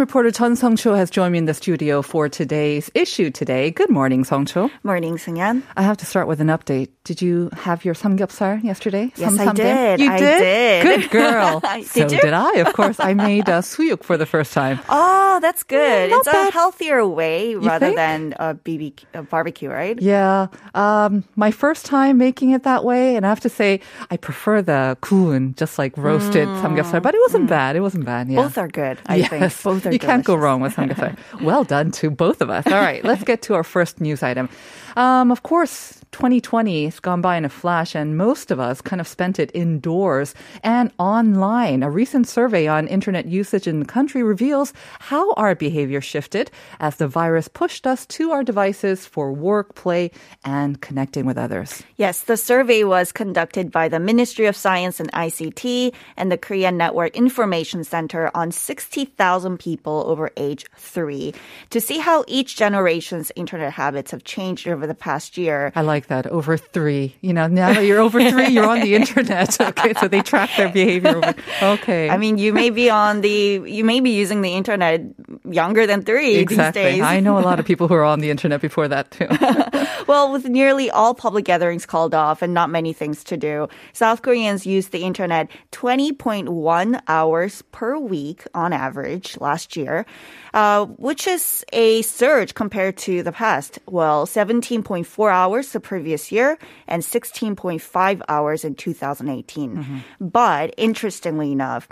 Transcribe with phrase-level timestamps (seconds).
[0.00, 3.70] Reporter Chun Song Cho has joined me in the studio for today's issue today.
[3.70, 4.70] Good morning, Song Cho.
[4.82, 5.62] Morning, Sunyan.
[5.76, 6.88] I have to start with an update.
[7.04, 9.12] Did you have your samgyeopsal yesterday?
[9.16, 9.56] Yes, I Samsamgyeop?
[9.56, 10.00] did.
[10.00, 10.38] You I did?
[10.40, 10.82] did.
[10.82, 11.60] Good girl.
[11.70, 12.20] Did so you?
[12.20, 12.52] did I.
[12.60, 14.80] Of course, I made uh, suyuk for the first time.
[15.32, 16.10] Oh, that's good.
[16.10, 16.48] not it's bad.
[16.48, 17.96] a healthier way rather think?
[17.96, 20.00] than a BB a barbecue, right?
[20.02, 23.80] Yeah, um, my first time making it that way, and I have to say
[24.10, 27.00] I prefer the kuun, just like roasted samgyeopsal.
[27.02, 27.76] But it wasn't bad.
[27.76, 28.28] It wasn't bad.
[28.28, 28.40] Yeah.
[28.40, 28.42] Mm.
[28.42, 28.98] Both are good.
[29.06, 29.89] I yes, think both are.
[29.92, 31.16] You can't go wrong with samgyeopsal.
[31.42, 32.66] well done to both of us.
[32.66, 34.48] All right, let's get to our first news item.
[34.96, 39.00] Um, of course, 2020 has gone by in a flash, and most of us kind
[39.00, 41.82] of spent it indoors and online.
[41.82, 46.50] A recent survey on internet usage in the country reveals how our behavior shifted
[46.80, 50.10] as the virus pushed us to our devices for work, play,
[50.44, 51.82] and connecting with others.
[51.96, 56.76] Yes, the survey was conducted by the Ministry of Science and ICT and the Korean
[56.76, 61.34] Network Information Center on 60,000 people over age three
[61.70, 65.72] to see how each generation's internet habits have changed over the past year.
[65.74, 66.26] I like that.
[66.26, 67.16] Over three.
[67.20, 69.56] You know, now that you're over three, you're on the internet.
[69.70, 71.16] Okay, so they track their behavior.
[71.16, 72.08] Over, okay.
[72.10, 75.02] I mean, you may be on the, you may be using the internet
[75.44, 76.82] younger than three exactly.
[76.82, 77.02] these days.
[77.02, 79.28] I know a lot of people who are on the internet before that too.
[80.10, 84.22] Well, with nearly all public gatherings called off and not many things to do, South
[84.22, 90.06] Koreans used the internet 20.1 hours per week on average last year,
[90.54, 93.78] uh, which is a surge compared to the past.
[93.86, 100.04] Well, 17.4 hours the previous year and 16.5 hours in 2018.
[100.20, 101.88] But interestingly enough,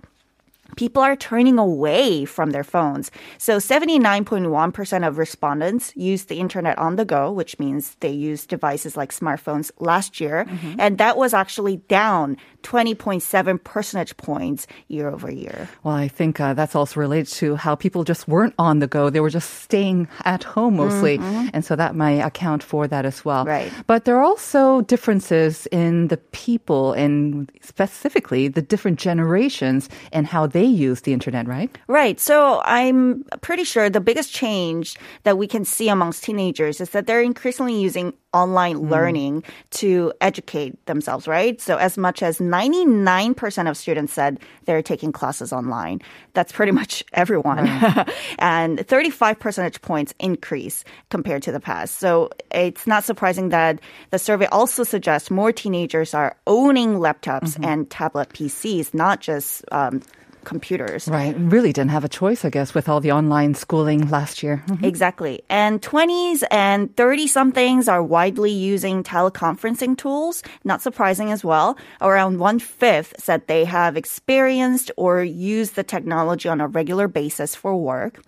[0.77, 3.11] people are turning away from their phones.
[3.39, 8.97] So 79.1% of respondents use the internet on the go, which means they use devices
[8.97, 10.47] like smartphones last year.
[10.79, 12.37] And that was actually down
[12.69, 15.71] 20.7 percentage points year over year.
[15.85, 19.09] well, I think uh, that's also related to how people just weren't on the go.
[19.09, 21.17] They were just staying at home mostly.
[21.55, 23.47] And so that might account for that as well.
[23.47, 23.73] Right.
[23.87, 30.47] But there are also differences in the people and specifically the different generations and how
[30.47, 31.71] they use the internet, right?
[31.87, 32.21] Right.
[32.21, 37.07] So I'm pretty sure the biggest change that we can see amongst teenagers is that
[37.07, 41.61] they're increasingly using online learning to educate themselves, right?
[41.61, 46.01] So as much as 99% of students said they're taking classes online.
[46.35, 47.67] That's pretty much everyone.
[48.39, 51.97] and 35 percentage points increase compared to the past.
[51.97, 57.91] So it's not surprising that the survey also suggests more teenagers are owning laptops and
[57.91, 60.03] tablet PCs, not just um,
[60.49, 61.07] computers.
[61.07, 61.37] Right.
[61.39, 64.65] Really didn't have a choice, I guess, with all the online schooling last year.
[64.83, 65.43] Exactly.
[65.51, 70.43] And 20s and 30 somethings are widely using teleconferencing tools.
[70.65, 71.77] Not surprising as well.
[72.01, 77.55] Around one fifth said they have experienced or used the technology on a regular basis
[77.55, 78.25] for work.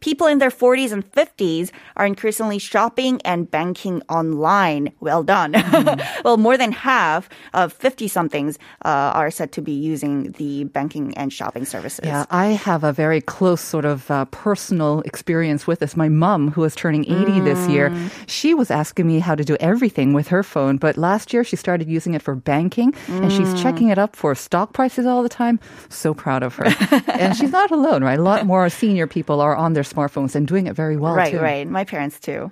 [0.00, 4.92] People in their 40s and 50s are increasingly shopping and banking online.
[5.00, 5.52] Well done.
[6.24, 11.16] well, more than half of 50 somethings uh, are said to be using the banking
[11.16, 12.04] and shopping services.
[12.04, 15.96] Yeah, I have a very close sort of uh, personal experience with this.
[15.96, 18.10] My mom, who is turning 80 this year, Mm.
[18.26, 20.76] she was asking me how to do everything with her phone.
[20.78, 23.62] But last year, she started using it for banking and she's Mm.
[23.62, 25.58] checking it up for stock prices all the time.
[25.88, 26.66] So proud of her.
[27.08, 28.18] and she's not alone, right?
[28.18, 31.32] A lot more senior people are on their smartphones and doing it very well, Right,
[31.32, 31.40] too.
[31.40, 31.68] right.
[31.68, 32.50] My parents too.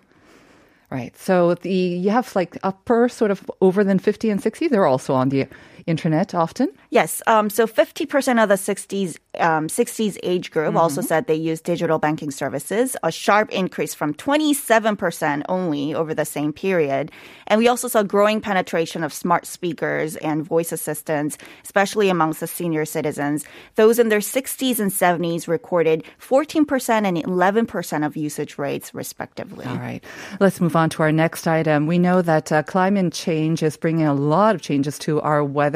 [0.90, 1.16] Right.
[1.16, 4.66] So the you have like upper sort of over than 50 and 60.
[4.66, 5.46] They're also on the
[5.86, 6.68] internet often.
[6.90, 7.22] Yes.
[7.26, 10.76] Um, so 50% of the 60s, um, 60s age group Mm-hmm.
[10.76, 16.24] also said they use digital banking services, a sharp increase from 27% only over the
[16.24, 17.10] same period.
[17.46, 22.46] And we also saw growing penetration of smart speakers and voice assistants, especially amongst the
[22.46, 23.44] senior citizens.
[23.76, 29.64] Those in their 60s and 70s recorded 14% and 11% of usage rates, respectively.
[29.66, 30.04] All right.
[30.40, 31.86] Let's move on to our next item.
[31.86, 35.69] We know that uh, climate change is bringing a lot of changes to our weather,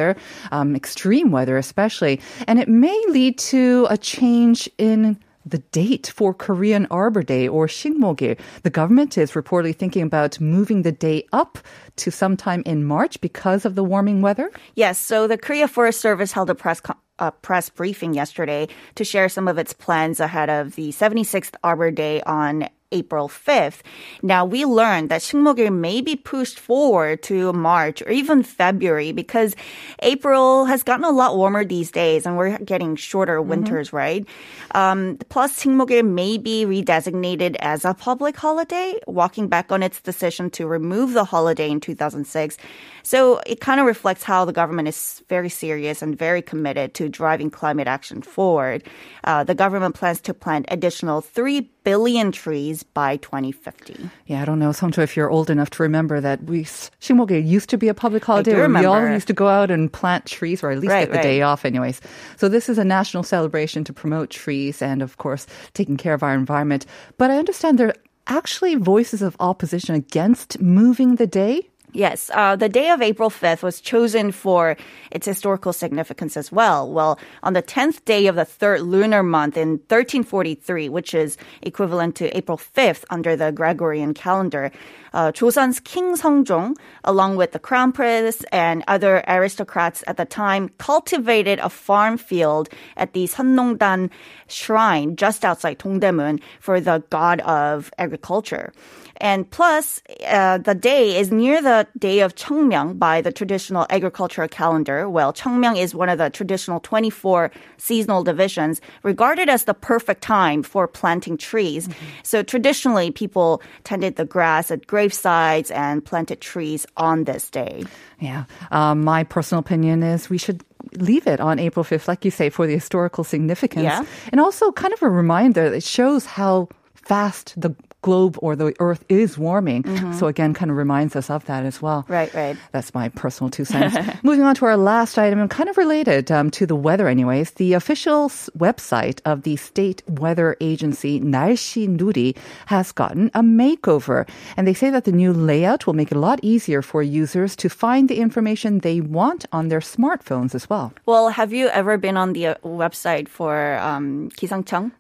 [0.53, 6.33] um, extreme weather especially, and it may lead to a change in the date for
[6.33, 8.39] Korean Arbor Day or Shingmogil.
[8.63, 11.59] The government is reportedly thinking about moving the day up
[11.97, 14.51] to sometime in March because of the warming weather.
[14.75, 16.81] Yes, so the Korea Forest Service held a press
[17.21, 18.67] a press briefing yesterday
[18.97, 23.81] to share some of its plans ahead of the 76th Arbor Day on April 5th.
[24.23, 29.55] Now, we learned that Shingmogil may be pushed forward to March or even February because
[30.01, 34.27] April has gotten a lot warmer these days and we're getting shorter winters, right?
[34.75, 40.49] Um, plus, Shingmogil may be redesignated as a public holiday, walking back on its decision
[40.51, 42.57] to remove the holiday in 2006.
[43.03, 47.09] So it kind of reflects how the government is very serious and very committed to
[47.09, 48.85] driving climate action forward.
[49.25, 54.11] Uh, the government plans to plant additional 3 billion trees by 2050.
[54.27, 57.69] Yeah, I don't know, Songcho, if you're old enough to remember that we Shingmogil used
[57.71, 58.55] to be a public holiday.
[58.55, 61.11] where We all used to go out and plant trees, or at least Right, get
[61.13, 61.23] the right.
[61.23, 62.01] day off, anyways.
[62.37, 66.23] So this is a national celebration to promote trees and, of course, taking care of
[66.23, 66.87] our environment.
[67.19, 67.95] But I understand there are
[68.27, 71.69] actually voices of opposition against moving the day.
[71.97, 74.77] Yes, uh, the day of April 5th was chosen for
[75.13, 76.91] its historical significance as well.
[76.91, 82.17] Well, on the 10th day of the third lunar month in 1343, which is equivalent
[82.17, 84.73] to April 5th under the Gregorian calendar,
[85.13, 90.71] uh, Joseon's King Seongjong, along with the crown prince and other aristocrats at the time,
[90.79, 94.11] cultivated a farm field at the Seonnongdan
[94.49, 98.73] shrine just outside Dongdaemun for the god of agriculture.
[99.19, 104.49] And plus, uh, the day is near the day of Cheongmyeong by the traditional agricultural
[104.49, 105.09] calendar.
[105.09, 110.63] Well, Cheongmyeong is one of the traditional 24 seasonal divisions, regarded as the perfect time
[110.63, 111.89] for planting trees.
[112.23, 117.85] So traditionally, people tended the grass at gravesides and planted trees on this day.
[118.21, 118.45] Yeah.
[118.71, 120.65] Um, my personal opinion is we should
[120.99, 123.85] leave it on April 5th, like you say, for the historical significance.
[123.85, 124.05] Yeah.
[124.33, 128.74] And also kind of a reminder that it shows how fast the globe or the
[128.80, 129.84] earth is warming.
[130.14, 132.04] So again, kind of reminds us of that as well.
[132.04, 132.14] Mm-hmm.
[132.14, 132.58] Right, right.
[132.72, 133.98] That's my personal two cents.
[134.24, 137.52] Moving on to our last item, and kind of related um, to the weather, anyways.
[137.60, 142.38] The official s- website of the state weather agency 날씨 누리
[142.68, 144.26] has gotten a makeover,
[144.56, 147.54] and they say that the new layout will make it a lot easier for users
[147.58, 150.94] to find the information they want on their smartphones as well.
[151.06, 154.92] Well, have you ever been on the uh, website for um, 기상청?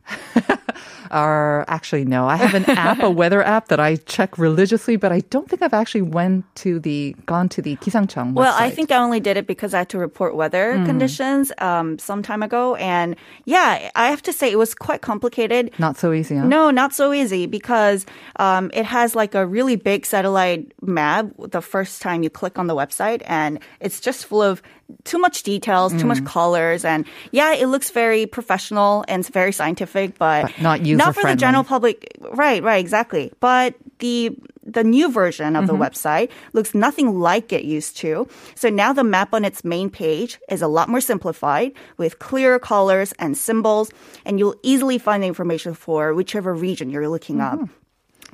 [1.10, 5.12] Are actually, no, I have an app, a weather app that I check religiously, but
[5.12, 8.34] I don't think I've actually went to the gone to the Kisangchang.
[8.34, 8.60] Well, website.
[8.60, 10.86] I think I only did it because I had to report weather mm.
[10.86, 15.70] conditions um, some time ago, and yeah, I have to say it was quite complicated.
[15.78, 16.36] Not so easy.
[16.36, 16.46] Huh?
[16.46, 18.06] No, not so easy because
[18.36, 22.66] um, it has like a really big satellite map the first time you click on
[22.66, 24.62] the website, and it's just full of
[25.04, 26.26] too much details, too much mm.
[26.26, 31.14] colors, and yeah, it looks very professional and it's very scientific, but, But not not
[31.14, 32.16] for the general public.
[32.20, 33.32] Right, right, exactly.
[33.40, 35.82] But the the new version of the mm-hmm.
[35.82, 38.26] website looks nothing like it used to.
[38.54, 42.58] So now the map on its main page is a lot more simplified with clearer
[42.58, 43.90] colors and symbols,
[44.24, 47.58] and you'll easily find the information for whichever region you're looking up.
[47.58, 47.83] Mm-hmm.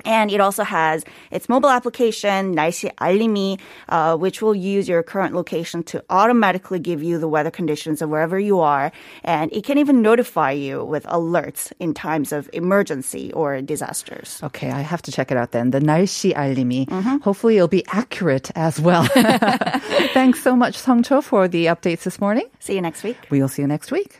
[0.04, 3.58] And it also has its mobile application, 날씨 알림이,
[3.88, 8.08] uh, which will use your current location to automatically give you the weather conditions of
[8.08, 8.92] wherever you are.
[9.24, 14.38] And it can even notify you with alerts in times of emergency or disasters.
[14.44, 15.70] Okay, I have to check it out then.
[15.70, 16.88] The 날씨 알림이.
[16.88, 17.16] Mm-hmm.
[17.22, 19.08] Hopefully it'll be accurate as well.
[20.14, 22.46] Thanks so much, Songcho, for the updates this morning.
[22.60, 23.16] See you next week.
[23.30, 24.19] We'll see you next week.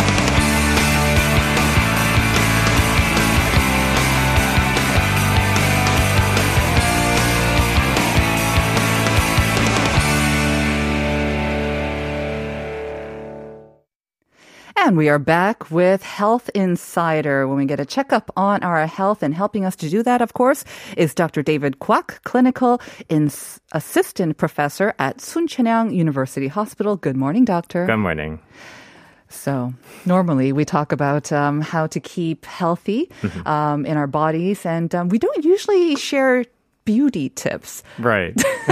[14.83, 17.47] And we are back with Health Insider.
[17.47, 20.33] When we get a checkup on our health and helping us to do that, of
[20.33, 20.65] course,
[20.97, 21.43] is Dr.
[21.43, 26.97] David Kwak, clinical ins- assistant professor at Soonchunhyang University Hospital.
[26.97, 27.85] Good morning, doctor.
[27.85, 28.39] Good morning.
[29.29, 29.71] So
[30.07, 33.11] normally we talk about um, how to keep healthy
[33.45, 36.43] um, in our bodies, and um, we don't usually share
[36.85, 37.83] beauty tips.
[37.99, 38.33] Right.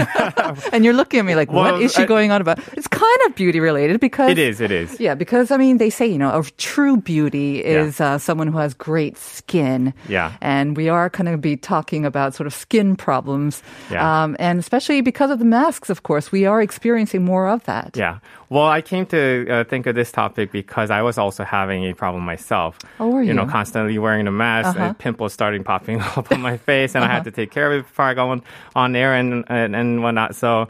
[0.72, 2.60] And you're looking at me like, what Well, is she I- going on about?
[2.74, 4.62] It's kind of beauty related because it is.
[4.62, 5.00] It is.
[5.00, 7.84] Yeah, because I mean, they say, you know, a true beauty Yeah.
[7.84, 9.94] is uh, someone who has great skin.
[10.08, 10.34] Yeah.
[10.42, 13.62] And we are going to be talking about sort of skin problems.
[13.92, 14.24] Yeah.
[14.24, 17.96] Um, and especially because of the masks, of course, we are experiencing more of that.
[17.98, 18.20] Yeah.
[18.50, 21.94] Well, I came to uh, think of this topic because I was also having a
[21.94, 22.80] problem myself.
[23.00, 24.86] Oh, were You know, constantly wearing a mask, Uh-huh.
[24.86, 27.80] and pimples starting popping up on my face, and I had to take care of
[27.80, 28.42] it before I go on,
[28.94, 30.34] there and, and and whatnot.
[30.36, 30.70] So.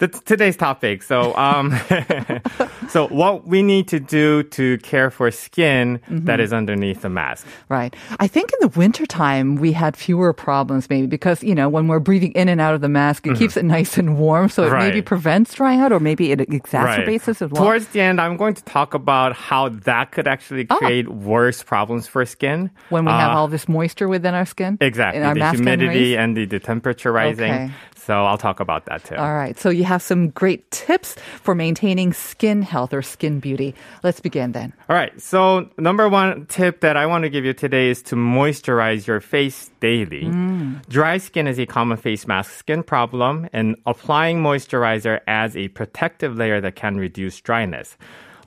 [0.00, 1.02] The, today's topic.
[1.02, 1.78] So, um,
[2.88, 6.24] so what we need to do to care for skin Mm-hmm.
[6.24, 7.46] that is underneath the mask.
[7.68, 7.94] Right.
[8.18, 12.00] I think in the wintertime, we had fewer problems maybe because, you know, when we're
[12.00, 14.48] breathing in and out of the mask, it keeps it nice and warm.
[14.48, 15.04] So it maybe Mm-hmm.
[15.06, 17.62] Prevents dry out or maybe it exacerbates this as well.
[17.62, 20.76] Towards the end, I'm going to talk about how that could actually Oh.
[20.76, 22.70] create worse problems for skin.
[22.88, 24.78] when we have Uh, all this moisture within our skin.
[24.80, 25.22] Exactly.
[25.22, 27.52] Our the humidity and the, the temperature rising.
[27.52, 27.70] Okay.
[28.10, 29.14] So I'll talk about that too.
[29.14, 29.56] All right.
[29.56, 33.72] So you have some great tips for maintaining skin health or skin beauty.
[34.02, 34.72] Let's begin then.
[34.88, 35.14] All right.
[35.20, 39.20] So number one tip that I want to give you today is to moisturize your
[39.20, 40.24] face daily.
[40.24, 40.84] Mm.
[40.88, 46.34] Dry skin is a common face mask skin problem, and applying moisturizer adds a protective
[46.34, 47.96] layer that can reduce dryness.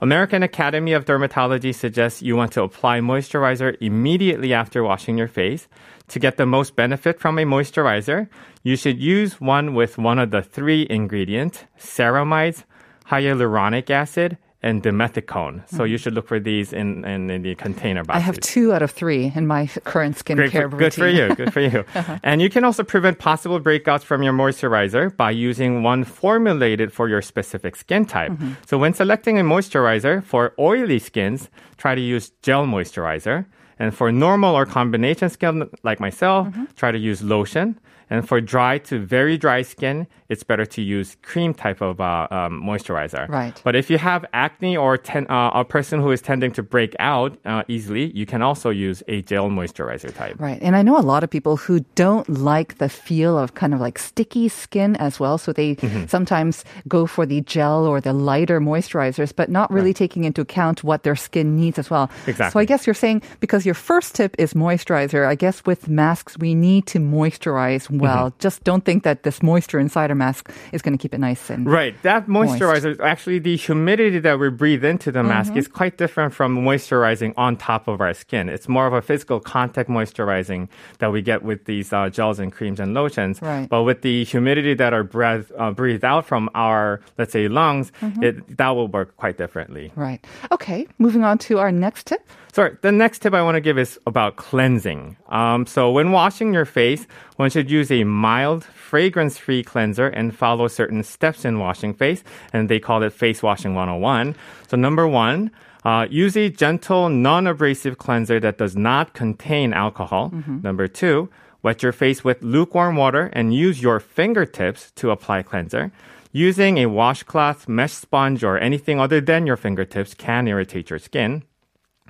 [0.02, 5.68] American Academy of Dermatology suggests you want to apply moisturizer immediately after washing your face.
[6.08, 8.28] To get the most benefit from a moisturizer,
[8.62, 12.64] you should use one with one of the three ingredients ceramides,
[13.06, 15.68] hyaluronic acid, and dimethicone.
[15.68, 18.22] So you should look for these in, in, in the container boxes.
[18.22, 18.30] Mm-hmm.
[18.30, 21.34] I have two out of three in my current skincare for, good for you.
[21.34, 21.84] Good for you.
[22.22, 27.10] And you can also prevent possible breakouts from your moisturizer by using one formulated for
[27.10, 28.32] your specific skin type.
[28.66, 33.44] So when selecting a moisturizer for oily skins, try to use gel moisturizer.
[33.78, 36.64] And for normal or combination skin like myself, mm-hmm.
[36.76, 37.78] try to use lotion.
[38.10, 42.26] And for dry to very dry skin, it's better to use cream type of uh,
[42.30, 43.28] um, moisturizer.
[43.28, 43.60] Right.
[43.64, 46.94] But if you have acne or ten, uh, a person who is tending to break
[46.98, 50.36] out uh, easily, you can also use a gel moisturizer type.
[50.38, 50.58] Right.
[50.62, 53.80] And I know a lot of people who don't like the feel of kind of
[53.80, 55.38] like sticky skin as well.
[55.38, 56.06] So they Mm-hmm.
[56.06, 60.82] sometimes go for the gel or the lighter moisturizers, but not really taking into account
[60.84, 62.08] what their skin needs as well.
[62.26, 62.52] Exactly.
[62.52, 66.38] So I guess you're saying because your first tip is moisturizer, I guess with masks,
[66.38, 68.30] we need to moisturize well.
[68.30, 68.38] Mm-hmm.
[68.40, 71.50] Just don't think that this moisture inside our mask is going to keep it nice
[71.50, 71.94] and Right.
[72.02, 75.58] That moisturizer, actually, the humidity that we breathe into the mask Mm-hmm.
[75.58, 78.48] is quite different from moisturizing on top of our skin.
[78.48, 80.68] It's more of a physical contact moisturizing
[81.00, 83.40] that we get with these uh, gels and creams and lotions.
[83.42, 83.68] Right.
[83.68, 87.90] But with the humidity that are breath, uh, breathed out from our, let's say, lungs,
[88.00, 88.22] Mm-hmm.
[88.22, 89.92] it, that will work quite differently.
[89.96, 90.24] Right.
[90.52, 90.86] Okay.
[90.98, 92.22] Moving on to our next tip.
[92.54, 95.16] Sorry, the next tip I want to give is about cleansing.
[95.28, 100.68] Um, so when washing your face, one should use a mild, fragrance-free cleanser and follow
[100.68, 104.36] certain steps in washing face, and they call it face washing 101.
[104.68, 105.50] So number one,
[105.84, 110.30] uh, use a gentle, non-abrasive cleanser that does not contain alcohol.
[110.62, 111.30] Number two,
[111.64, 115.90] wet your face with lukewarm water and use your fingertips to apply cleanser.
[116.30, 121.42] Using a washcloth, mesh sponge, or anything other than your fingertips can irritate your skin.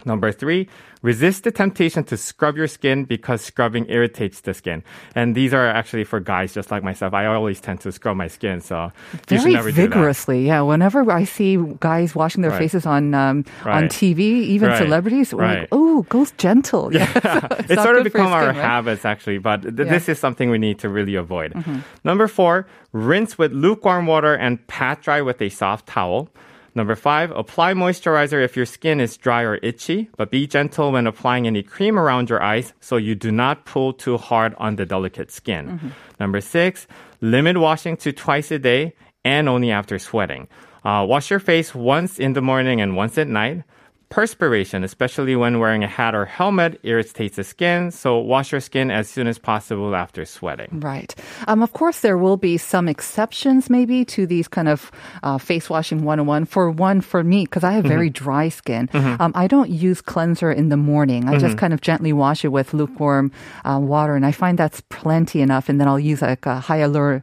[0.04, 0.68] Number three,
[1.02, 4.82] resist the temptation to scrub your skin because scrubbing irritates the skin.
[5.14, 7.14] And these are actually for guys just like myself.
[7.14, 8.92] I always tend to scrub my skin, so
[9.28, 9.88] Very never do that.
[9.90, 10.60] vigorously, yeah.
[10.62, 12.58] Whenever I see guys washing their Right.
[12.58, 14.78] faces on um, on TV, even Right.
[14.78, 16.90] celebrities, we're like, oh, goes gentle.
[16.94, 17.08] Yeah,
[17.58, 18.64] it's, not sort of become our skin, right?
[18.64, 19.84] habits actually, but th- Yeah.
[19.84, 19.92] Mm-hmm.
[19.92, 21.54] this is something we need to really avoid.
[22.04, 26.28] Number four, rinse with lukewarm water and pat dry with a soft towel.
[26.74, 31.06] Number five, apply moisturizer if your skin is dry or itchy, but be gentle when
[31.06, 34.84] applying any cream around your eyes so you do not pull too hard on the
[34.84, 35.78] delicate skin.
[35.78, 35.88] Mm-hmm.
[36.18, 36.88] Number six,
[37.20, 40.48] limit washing to twice a day and only after sweating.
[40.84, 43.62] Uh, wash your face once in the morning and once at night.
[44.10, 48.90] Perspiration, especially when wearing a hat or helmet, irritates the skin, so wash your skin
[48.90, 50.68] as soon as possible after sweating.
[50.80, 51.14] Right.
[51.48, 54.92] Um, of course, there will be some exceptions maybe to these kind of
[55.22, 56.44] uh, face washing 101.
[56.44, 58.24] For one, for me, because I have very Mm-hmm.
[58.24, 61.24] dry skin, um, I don't use cleanser in the morning.
[61.28, 61.40] I Mm-hmm.
[61.40, 63.32] just kind of gently wash it with lukewarm
[63.64, 65.68] uh, water, and I find that's plenty enough.
[65.68, 67.22] And then I'll use like a hyalur-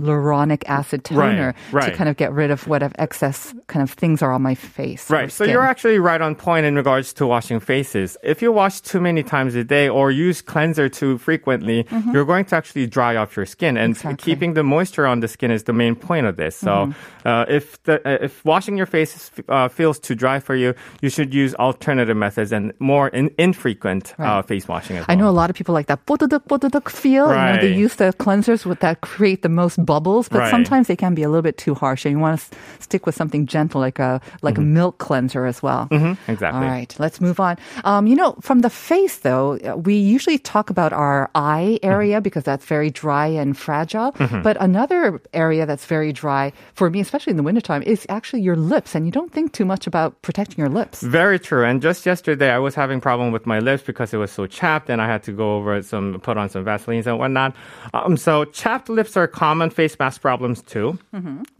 [0.00, 1.94] hyaluronic acid toner Right, to right.
[1.96, 5.10] kind of get rid of whatever excess kind of things are on my face.
[5.10, 5.32] or Right.
[5.32, 5.52] So skin.
[5.54, 8.16] you're actually right on point in regards to washing faces.
[8.22, 12.44] If you wash too many times a day or use cleanser too frequently, you're going
[12.46, 13.76] to actually dry off your skin.
[13.76, 13.96] And Mm-hmm.
[13.96, 14.12] Exactly.
[14.16, 14.24] Mm-hmm.
[14.30, 16.56] keeping the moisture on the skin is the main point of this.
[16.56, 16.92] So
[17.24, 21.08] uh, if the, uh, if washing your face uh, feels too dry for you, you
[21.08, 24.44] should use alternative methods and more in, infrequent uh, Right.
[24.46, 25.14] face washing as well.
[25.14, 27.28] I know a lot of people like that 뽀드득 뽀드득 feel.
[27.30, 27.76] You know, they Right.
[27.78, 30.51] use the cleansers with that create the most bubbles, but Right.
[30.55, 32.45] sometimes they can be a little bit too harsh, and you want to
[32.79, 34.11] stick with something gentle, like a
[34.47, 35.83] like a milk cleanser as well.
[35.91, 36.63] Mhm, exactly.
[36.63, 37.55] All right, let's move on.
[37.83, 42.17] Um, you know, from the face though, uh, we usually talk about our eye area
[42.17, 42.27] Mm-hmm.
[42.27, 44.09] because that's very dry and fragile.
[44.47, 45.01] But another
[45.33, 49.01] area that's very dry for me, especially in the wintertime, is actually your lips, and
[49.07, 50.97] you don't think too much about protecting your lips.
[51.21, 51.63] Very true.
[51.69, 54.87] And just yesterday, I was having problem with my lips because it was so chapped,
[54.91, 57.51] and I had to go over some, put on some Vaselines and whatnot.
[57.93, 60.87] Um, so chapped lips are common face mask problems too.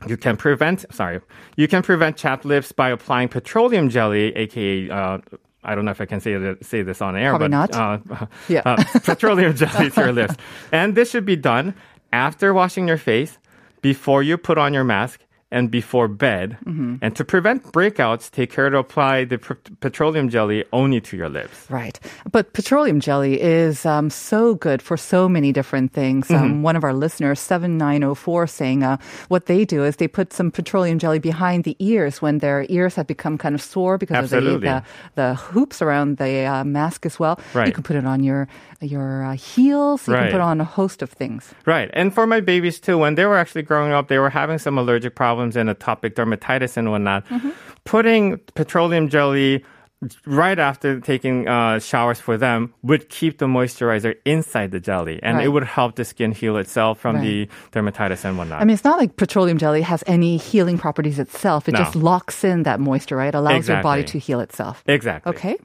[0.07, 0.85] You can prevent.
[0.93, 1.19] Sorry,
[1.61, 4.89] you can prevent chapped lips by applying petroleum jelly, aka.
[4.89, 5.17] Uh,
[5.63, 8.01] I don't know if I can say say this on air, Probably but not.
[8.11, 8.61] Uh, Yeah.
[8.65, 10.35] uh, petroleum jelly to your lips,
[10.71, 11.73] and this should be done
[12.13, 13.37] after washing your face,
[13.81, 15.17] before you put on your mask,
[15.51, 16.58] and before bed.
[16.65, 16.96] Mm-hmm.
[17.01, 21.27] And to prevent breakouts, take care to apply the pr- petroleum jelly only to your
[21.29, 21.70] lips.
[21.70, 22.00] Right.
[22.31, 26.27] But petroleum jelly is um, so good for so many different things.
[26.29, 26.43] Mm-hmm.
[26.43, 30.51] Um, one of our listeners, 7904, saying uh, what they do is they put some
[30.51, 34.70] petroleum jelly behind the ears when their ears have become kind of sore because Absolutely.
[34.70, 34.84] of the,
[35.15, 37.39] the, the hoops around the uh, mask as well.
[37.53, 37.67] Right.
[37.67, 38.48] You can put it on your,
[38.79, 40.08] your uh, heels.
[40.08, 40.31] You Right.
[40.31, 41.51] can put on a host of things.
[41.65, 41.89] Right.
[41.93, 44.77] And for my babies too, when they were actually growing up, they were having some
[44.77, 47.25] allergic problems and atopic dermatitis and whatnot.
[47.83, 49.63] Putting petroleum jelly
[50.25, 55.38] right after taking uh, showers for them would keep the moisturizer inside the jelly and
[55.38, 55.45] Right.
[55.45, 57.24] it would help the skin heal itself from Right.
[57.24, 58.62] the dermatitis and whatnot.
[58.62, 61.69] I mean, it's not like petroleum jelly has any healing properties itself.
[61.69, 61.79] It No.
[61.79, 63.33] just locks in that moisture, right?
[63.36, 64.83] Allows your body to heal itself.
[64.88, 65.29] exactly.
[65.36, 65.57] Okay.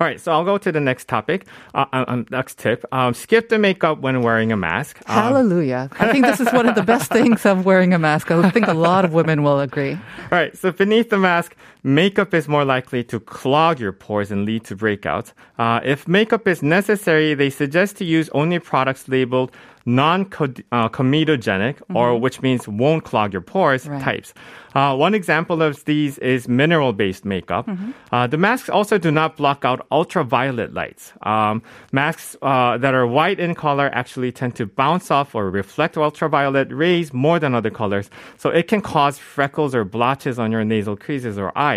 [0.00, 1.46] All right, so I'll go to the next topic.
[1.74, 4.98] Uh, um, next tip: um, skip the makeup when wearing a mask.
[5.06, 5.88] Um, Hallelujah.
[5.98, 8.30] I think this is one of the best things of wearing a mask.
[8.30, 9.92] I think a lot of women will agree.
[9.92, 9.98] All
[10.30, 14.64] right, so beneath the mask, makeup is more likely to clog your pores and lead
[14.64, 15.32] to breakouts.
[15.58, 19.50] Uh, if makeup is necessary, they suggest to use only products labeled
[19.84, 24.00] non-comedogenic, or which means won't clog your pores Right.
[24.00, 24.32] types.
[24.74, 27.68] Uh, one example of these is mineral-based makeup.
[28.12, 31.12] Uh, the masks also do not block out ultraviolet lights.
[31.22, 35.96] Um, masks uh, that are white in color actually tend to bounce off or reflect
[35.98, 38.08] ultraviolet rays more than other colors,
[38.38, 41.71] so it can cause freckles or blotches on your nasal creases or eyes.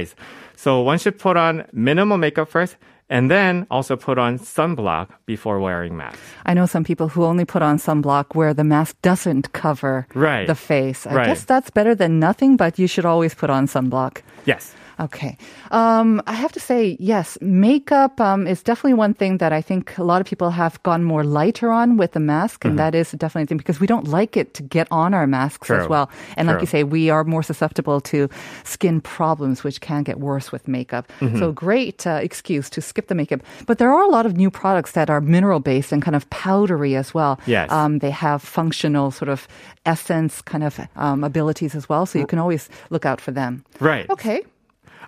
[0.55, 2.75] So one should put on minimal makeup first,
[3.09, 6.19] and then also put on sunblock before wearing masks.
[6.45, 10.47] I know some people who only put on sunblock where the mask doesn't cover Right.
[10.47, 11.05] the face.
[11.05, 11.27] I Right.
[11.27, 14.21] guess that's better than nothing, but you should always put on sunblock.
[14.45, 14.73] Yes.
[14.99, 15.37] Okay.
[15.71, 19.97] Um, I have to say, yes, makeup um, is definitely one thing that I think
[19.97, 23.11] a lot of people have gone more lighter on with the mask, and that is
[23.11, 26.09] definitely a thing because we don't like it to get on our masks as well.
[26.37, 28.29] And like you say, we are more susceptible to
[28.63, 31.11] skin problems, which can get worse with makeup.
[31.39, 33.41] So great uh, excuse to skip the makeup.
[33.65, 36.29] But there are a lot of new products that are mineral based and kind of
[36.29, 37.39] powdery as well.
[37.45, 37.71] Yes.
[37.71, 39.47] Um, they have functional sort of
[39.85, 43.63] essence kind of um, abilities as well, so you can always look out for them.
[43.79, 44.09] Right.
[44.09, 44.43] Okay.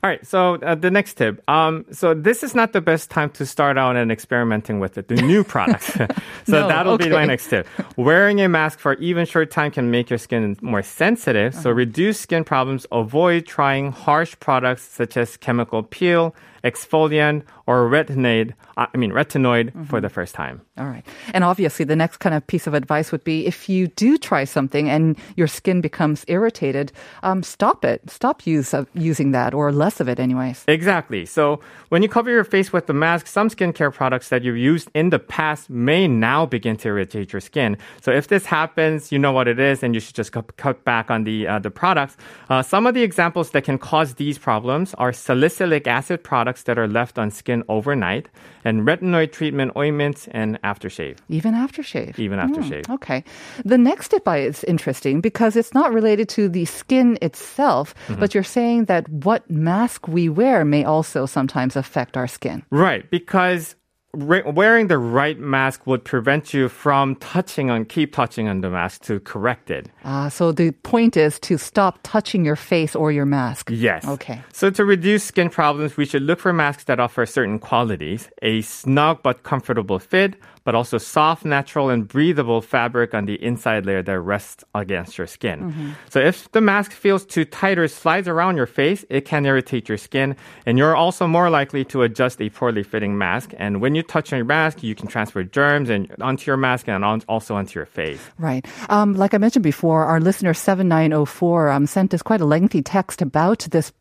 [0.08, 0.26] All right.
[0.26, 1.42] So uh, the next tip.
[1.50, 5.10] Um, so this is not the best time to start out and experimenting with it,
[5.10, 5.92] the new products.
[5.96, 6.08] so
[6.48, 7.68] No, that'll be my next tip.
[7.98, 11.54] Wearing a mask for even short time can make your skin more sensitive.
[11.54, 11.74] So Uh-huh.
[11.74, 12.86] reduce skin problems.
[12.90, 16.34] Avoid trying harsh products such as chemical peel,
[16.72, 18.54] exfoliant, or retinoid.
[18.78, 19.84] I mean retinoid Mm-hmm.
[19.92, 20.62] for the first time.
[20.78, 21.06] All right.
[21.34, 24.44] And obviously, the next kind of piece of advice would be if you do try
[24.46, 26.92] something and your skin becomes irritated,
[27.24, 28.00] um, stop it.
[28.10, 30.64] Stop use of using that or less of it, anyways.
[30.68, 31.26] Exactly.
[31.26, 34.90] So when you cover your face with the mask, some skincare products that you've used
[34.94, 37.78] in the past may now begin to irritate your skin.
[38.02, 40.84] So if this happens, you know what it is, and you should just cut, cut
[40.86, 42.16] back on the uh, the products.
[42.50, 46.78] Uh, some of the examples that can cause these problems are salicylic acid products that
[46.78, 48.28] are left on skin overnight,
[48.66, 51.18] and retinoid treatment ointments and aftershave.
[51.30, 52.18] Even aftershave.
[52.20, 52.90] Even aftershave.
[52.90, 53.24] Okay.
[53.66, 58.20] The next tip is interesting because it's not related to the skin itself, Mm-hmm.
[58.20, 62.64] but you're saying that what mask we wear may also sometimes affect our skin.
[62.70, 63.76] Right, because
[64.18, 68.70] re- wearing the right mask would prevent you from touching on, keep touching on the
[68.70, 69.90] mask to correct it.
[70.04, 73.70] Uh, so the point is to stop touching your face or your mask.
[73.72, 74.06] Yes.
[74.08, 74.42] Okay.
[74.52, 78.62] So to reduce skin problems, we should look for masks that offer certain qualities: a
[78.62, 80.36] snug but comfortable fit,
[80.68, 85.26] but also soft, natural, and breathable fabric on the inside layer that rests against your
[85.26, 85.96] skin.
[86.10, 89.88] So if the mask feels too tight or slides around your face, it can irritate
[89.88, 93.54] your skin, and you're also more likely to adjust a poorly fitting mask.
[93.58, 97.06] And when you touch your mask, you can transfer germs and onto your mask and
[97.06, 98.20] on, also onto your face.
[98.38, 98.68] Right.
[98.90, 103.22] Um, like I mentioned before, our listener 7904 um, sent us quite a lengthy text
[103.22, 103.94] about this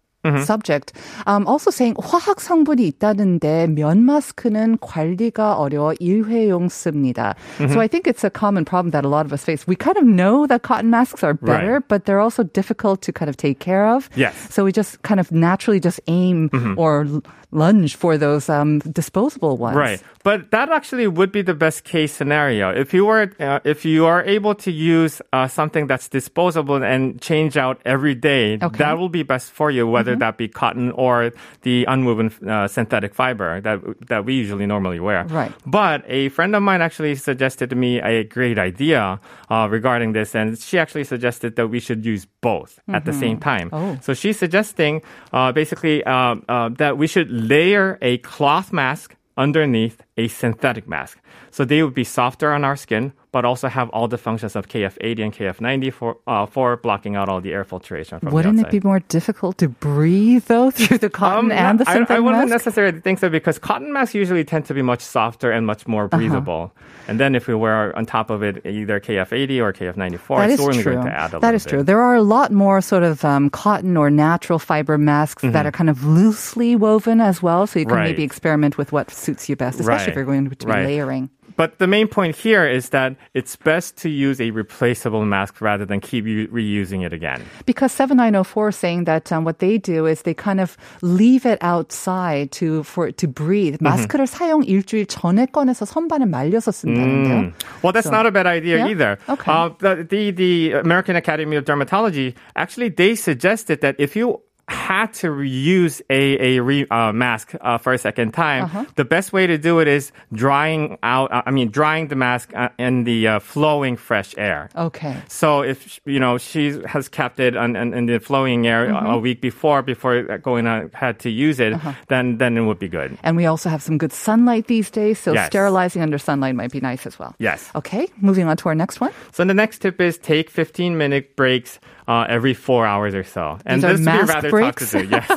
[0.45, 0.93] subject.
[1.25, 7.34] Um, also saying 화학 성분이 있다는데 면 마스크는 관리가 어려워 일회용 씁니다.
[7.57, 9.65] So I think it's a common problem that a lot of us face.
[9.65, 11.88] We kind of know that cotton masks are better, Right.
[11.88, 14.10] but they're also difficult to kind of take care of.
[14.15, 14.36] Yes.
[14.51, 17.23] So we just kind of naturally just aim or l-
[17.56, 19.76] lunge for those um, disposable ones.
[19.76, 20.02] Right.
[20.22, 22.70] But that actually would be the best case scenario.
[22.70, 27.20] If you were, uh, if you are able to use uh, something that's disposable and
[27.20, 28.78] change out every day, Okay.
[28.78, 33.14] that will be best for you, whether that be cotton or the unwoven uh, synthetic
[33.14, 35.24] fiber that that we usually normally wear.
[35.30, 35.52] Right.
[35.64, 40.34] But a friend of mine actually suggested to me a great idea uh, regarding this,
[40.34, 43.70] and she actually suggested that we should use both at the same time.
[43.72, 43.96] Oh.
[44.02, 50.02] So she's suggesting uh, basically uh, uh, that we should layer a cloth mask underneath
[50.16, 51.20] a synthetic mask.
[51.50, 54.62] So they would be softer on our skin, but also have all the functions of
[54.72, 58.70] KF80 and KF90 for, uh, for blocking out all the air filtration from Wouldn't it
[58.70, 62.49] be more difficult to breathe though through the cotton and the I, synthetic I wouldn't
[62.49, 62.64] mask?
[62.64, 66.05] necessarily think so because cotton masks usually tend to be much softer and much more
[66.07, 66.16] Uh-huh.
[66.16, 66.72] breathable.
[67.09, 70.62] And then if we wear on top of it either KF80 or KF94, That it's
[70.62, 70.94] only true.
[70.96, 71.70] going to add a That little is bit.
[71.70, 71.83] true.
[71.85, 75.53] There are a lot more sort of um, cotton or natural fiber masks Mm-hmm.
[75.53, 77.66] that are kind of loosely woven as well.
[77.68, 78.09] So you can Right.
[78.16, 80.87] maybe experiment with what suits you best, especially if you're going to be Right.
[80.87, 81.29] layering.
[81.57, 85.86] But the main point here is that it's best to use a replaceable mask rather
[85.86, 87.43] than keep u- reusing it again.
[87.65, 91.60] Because 7904 is saying that um, what they do is they kind of leave it
[91.62, 93.75] outside to for it to breathe.
[93.75, 93.84] Mm-hmm.
[94.07, 97.53] 마스크를 사용 일주일 전에 꺼내서 선반에 말려서 쓴다는데요.
[97.84, 98.88] Well, that's So- not a bad idea Yeah?
[98.88, 99.17] either.
[99.27, 99.51] Okay.
[99.51, 105.12] Uh, the, the the American Academy of Dermatology actually they suggested that if you had
[105.14, 108.85] to reuse a a re, uh, mask uh, for a second time, Uh-huh.
[108.96, 111.31] the best way to do it is drying out.
[111.33, 114.68] Uh, I mean, drying the mask uh, in the uh, flowing fresh air.
[114.76, 115.16] Okay.
[115.29, 119.07] So if you know she has kept it on, on, in the flowing air Mm-hmm.
[119.07, 121.92] a week before before going ahead to use it, Uh-huh.
[122.09, 123.16] then then it would be good.
[123.22, 125.46] And we also have some good sunlight these days, so Yes.
[125.46, 127.35] sterilizing under sunlight might be nice as well.
[127.38, 127.70] Yes.
[127.74, 129.12] Okay, moving on to our next one.
[129.33, 133.59] So the next tip is take 15 minute breaks uh, every four hours or so.
[133.66, 134.90] And These this would be rather breaks?
[134.90, 135.06] to.
[135.16, 135.28] Yes,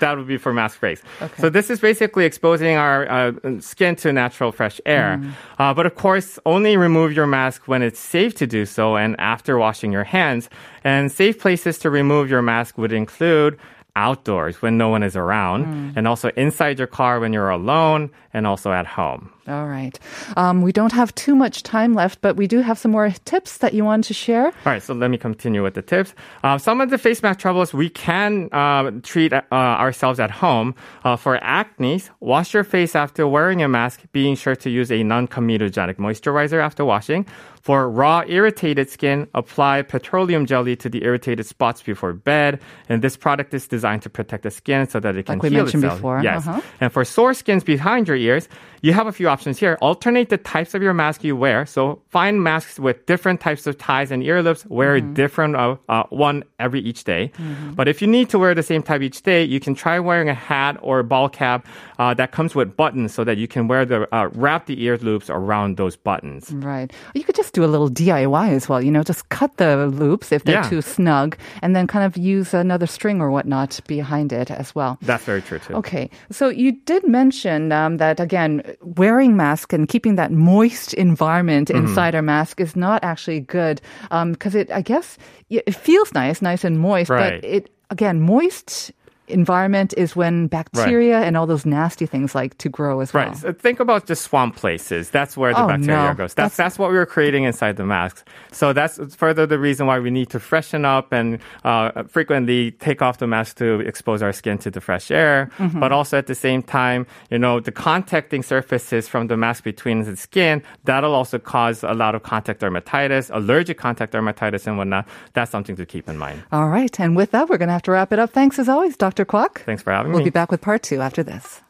[0.00, 1.02] that would be for mask breaks.
[1.38, 5.18] So this is basically exposing our uh, skin to natural fresh air.
[5.20, 5.32] Mm.
[5.58, 9.18] Uh, but of course, only remove your mask when it's safe to do so and
[9.20, 10.48] after washing your hands.
[10.84, 13.58] And safe places to remove your mask would include
[13.96, 15.92] outdoors when no one is around, Mm.
[15.96, 19.30] and also inside your car when you're alone, and also at home.
[19.46, 19.98] All right.
[20.36, 23.58] Um, we don't have too much time left, but we do have some more tips
[23.58, 24.46] that you want to share.
[24.46, 26.14] All right, so let me continue with the tips.
[26.42, 30.74] Uh, some of the face mask troubles we can uh, treat uh, ourselves at home.
[31.04, 35.02] Uh, for acne, wash your face after wearing a mask, being sure to use a
[35.02, 37.26] non-comedogenic moisturizer after washing.
[37.60, 42.60] For raw, irritated skin, apply petroleum jelly to the irritated spots before bed.
[42.90, 45.48] And this product is designed to protect the skin so that it can Like we
[45.50, 45.98] heal mentioned itself.
[45.98, 46.46] before, Yes.
[46.46, 46.60] uh-huh.
[46.80, 48.48] And for sore skins behind your ears,
[48.82, 49.78] you have a few options here.
[49.80, 51.64] Alternate the types of your mask you wear.
[51.66, 54.66] So find masks with different types of ties and ear loops.
[54.66, 55.10] Wear Mm-hmm.
[55.12, 57.30] a different uh, uh, one every each day.
[57.78, 60.28] But if you need to wear the same type each day, you can try wearing
[60.28, 61.66] a hat or a ball cap
[61.98, 64.96] uh, that comes with buttons so that you can wear the uh, wrap the ear
[64.98, 66.50] loops around those buttons.
[66.52, 66.92] Right.
[67.14, 68.82] You could just do a little DIY as well.
[68.82, 70.68] You know, just cut the loops if they're Yeah.
[70.68, 74.98] too snug, and then kind of use another string or whatnot behind it as well.
[75.02, 75.74] That's very true too.
[75.74, 81.68] Okay, so you did mention um, that again, wearing mask and keeping that moist environment
[81.68, 81.86] Mm-hmm.
[81.86, 85.18] inside our mask is not actually good because it, I guess,
[85.50, 87.40] it feels nice, nice and moist, Right.
[87.40, 88.92] but it again, moist
[89.28, 93.28] environment is when bacteria and all those nasty things like to grow as well.
[93.28, 93.36] Right.
[93.36, 95.10] So think about just swamp places.
[95.10, 96.14] That's where the Oh, bacteria no.
[96.14, 96.34] goes.
[96.34, 98.24] That's- That's, that's what we were creating inside the masks.
[98.52, 103.00] So that's further the reason why we need to freshen up and uh, frequently take
[103.02, 105.50] off the mask to expose our skin to the fresh air.
[105.58, 105.80] Mm-hmm.
[105.80, 110.02] But also at the same time, you know, the contacting surfaces from the mask between
[110.02, 115.06] the skin, that'll also cause a lot of contact dermatitis, allergic contact dermatitis and whatnot.
[115.34, 116.42] That's something to keep in mind.
[116.52, 118.30] All right, and with that, we're going to have to wrap it up.
[118.30, 119.13] Thanks as always, Dr.
[119.22, 119.64] Kwak.
[119.64, 120.16] Thanks for having me.
[120.16, 121.60] We'll be back with part two after this.